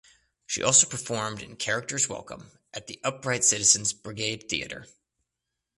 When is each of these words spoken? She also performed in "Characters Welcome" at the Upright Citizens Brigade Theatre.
She 0.47 0.63
also 0.63 0.87
performed 0.87 1.43
in 1.43 1.57
"Characters 1.57 2.09
Welcome" 2.09 2.49
at 2.73 2.87
the 2.87 2.99
Upright 3.03 3.43
Citizens 3.43 3.93
Brigade 3.93 4.49
Theatre. 4.49 4.87